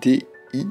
D-I-T-T-M-A-R. 0.00 0.66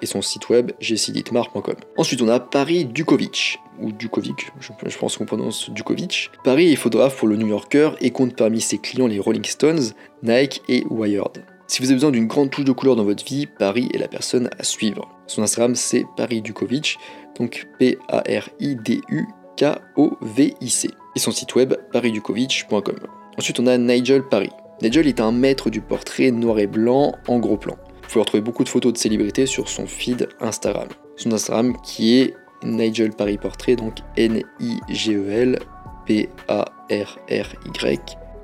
Et 0.00 0.06
son 0.06 0.22
site 0.22 0.48
web, 0.48 0.72
jessiditmar.com. 0.80 1.76
Ensuite, 1.96 2.22
on 2.22 2.28
a 2.28 2.40
Paris 2.40 2.84
Dukovic, 2.84 3.58
ou 3.80 3.92
Dukovic, 3.92 4.52
je, 4.60 4.98
pense 4.98 5.16
qu'on 5.16 5.26
prononce 5.26 5.70
Dukovic. 5.70 6.30
Paris 6.44 6.72
est 6.72 6.76
photographe 6.76 7.16
pour 7.16 7.28
le 7.28 7.36
New 7.36 7.48
Yorker 7.48 7.92
et 8.00 8.10
compte 8.10 8.36
parmi 8.36 8.60
ses 8.60 8.78
clients 8.78 9.06
les 9.06 9.18
Rolling 9.18 9.44
Stones, 9.44 9.92
Nike 10.22 10.62
et 10.68 10.84
Wired. 10.90 11.44
Si 11.66 11.80
vous 11.80 11.86
avez 11.86 11.94
besoin 11.94 12.10
d'une 12.10 12.26
grande 12.26 12.50
touche 12.50 12.66
de 12.66 12.72
couleur 12.72 12.96
dans 12.96 13.04
votre 13.04 13.24
vie, 13.24 13.46
Paris 13.46 13.88
est 13.94 13.98
la 13.98 14.08
personne 14.08 14.50
à 14.58 14.62
suivre. 14.62 15.08
Son 15.26 15.42
Instagram, 15.42 15.74
c'est 15.74 16.04
Paris 16.16 16.42
Dukovic, 16.42 16.98
donc 17.38 17.66
P-A-R-I-D-U-K-O-V-I-C. 17.78 18.50
Et 21.14 21.18
son 21.18 21.30
site 21.30 21.54
web, 21.54 21.74
parisdukovic.com. 21.92 22.96
Ensuite, 23.38 23.60
on 23.60 23.66
a 23.66 23.78
Nigel 23.78 24.22
Paris. 24.28 24.50
Nigel 24.82 25.06
est 25.06 25.20
un 25.20 25.30
maître 25.30 25.70
du 25.70 25.80
portrait 25.80 26.32
noir 26.32 26.58
et 26.58 26.66
blanc 26.66 27.14
en 27.28 27.38
gros 27.38 27.56
plan. 27.56 27.76
Vous 27.76 28.08
pouvez 28.08 28.20
retrouver 28.20 28.40
beaucoup 28.40 28.64
de 28.64 28.68
photos 28.68 28.92
de 28.92 28.98
célébrités 28.98 29.46
sur 29.46 29.68
son 29.68 29.86
feed 29.86 30.28
Instagram. 30.40 30.88
Son 31.16 31.30
Instagram 31.30 31.76
qui 31.84 32.18
est 32.18 32.34
Nigel 32.64 33.12
donc 33.76 33.98
N-I-G-E-L 34.16 35.60
P-A-R-R-Y 36.06 38.00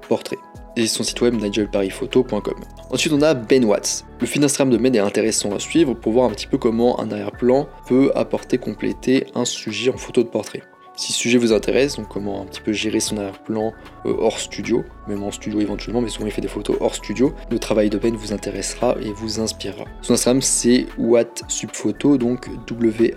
Portrait. 0.09 0.39
Et 0.77 0.87
son 0.87 1.03
site 1.03 1.21
web 1.23 1.35
nigelparisphoto.com. 1.35 2.55
Ensuite, 2.91 3.13
on 3.13 3.23
a 3.23 3.35
Ben 3.35 3.65
Watts. 3.65 4.05
Le 4.21 4.27
feed 4.29 4.45
Instagram 4.45 4.73
de 4.73 4.81
Ben 4.81 4.95
est 4.95 5.01
intéressant 5.01 5.53
à 5.57 5.59
suivre 5.59 5.95
pour 5.95 6.13
voir 6.13 6.31
un 6.31 6.31
petit 6.31 6.47
peu 6.47 6.57
comment 6.57 7.01
un 7.01 7.11
arrière-plan 7.11 7.67
peut 7.89 8.13
apporter, 8.15 8.59
compléter 8.59 9.27
un 9.35 9.45
sujet 9.45 9.91
en 9.91 9.97
photo 9.97 10.23
de 10.23 10.29
portrait. 10.29 10.63
Si 10.99 11.13
ce 11.13 11.19
sujet 11.21 11.39
vous 11.39 11.53
intéresse, 11.53 11.95
donc 11.95 12.09
comment 12.09 12.43
un 12.43 12.47
petit 12.47 12.61
peu 12.61 12.73
gérer 12.73 12.99
son 12.99 13.19
arrière-plan 13.19 13.73
euh, 14.05 14.17
hors 14.19 14.41
studio, 14.41 14.83
même 15.07 15.23
en 15.23 15.31
studio 15.31 15.61
éventuellement, 15.61 16.01
mais 16.01 16.09
souvent 16.09 16.27
il 16.27 16.33
fait 16.33 16.41
des 16.41 16.49
photos 16.49 16.77
hors 16.81 16.97
studio, 16.97 17.33
le 17.53 17.61
travail 17.61 17.89
de 17.89 17.99
Ben 17.99 18.17
vous 18.17 18.33
intéressera 18.33 18.97
et 19.01 19.13
vous 19.13 19.39
inspirera. 19.39 19.85
Son 20.03 20.15
Instagram 20.15 20.43
c'est 20.43 20.87
WattSubPhoto, 20.99 22.19
donc 22.19 22.49
W-A-T-T-S-U-P 22.67 23.15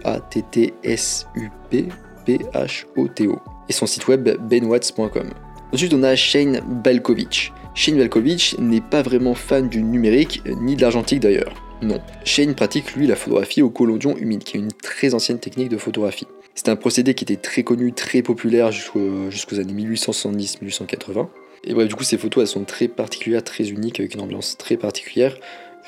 P-H-O-T-O. 2.23 3.39
Et 3.67 3.73
son 3.73 3.87
site 3.87 4.07
web 4.07 4.29
benwatts.com. 4.47 5.31
Ensuite 5.73 5.95
on 5.95 6.03
a 6.03 6.15
Shane 6.15 6.61
Balkovich. 6.83 7.51
Shane 7.73 7.97
Balkovich 7.97 8.55
n'est 8.59 8.81
pas 8.81 9.01
vraiment 9.01 9.33
fan 9.33 9.69
du 9.69 9.81
numérique, 9.81 10.43
ni 10.45 10.75
de 10.75 10.81
l'argentique 10.83 11.21
d'ailleurs. 11.21 11.55
Non. 11.81 11.99
Shane 12.25 12.53
pratique 12.53 12.93
lui 12.93 13.07
la 13.07 13.15
photographie 13.15 13.61
au 13.61 13.69
collodion 13.69 14.15
humide, 14.15 14.43
qui 14.43 14.57
est 14.57 14.59
une 14.59 14.71
très 14.71 15.13
ancienne 15.13 15.39
technique 15.39 15.69
de 15.69 15.77
photographie. 15.77 16.27
C'est 16.53 16.69
un 16.69 16.75
procédé 16.75 17.13
qui 17.13 17.23
était 17.23 17.37
très 17.37 17.63
connu, 17.63 17.93
très 17.93 18.21
populaire 18.21 18.71
jusqu'aux 18.71 19.59
années 19.59 19.95
1870-1880. 19.95 21.27
Et 21.63 21.73
bref, 21.73 21.87
du 21.87 21.95
coup, 21.95 22.03
ces 22.03 22.17
photos, 22.17 22.43
elles 22.43 22.47
sont 22.47 22.65
très 22.65 22.87
particulières, 22.87 23.43
très 23.43 23.69
uniques, 23.69 23.99
avec 23.99 24.13
une 24.13 24.21
ambiance 24.21 24.57
très 24.57 24.77
particulière, 24.77 25.37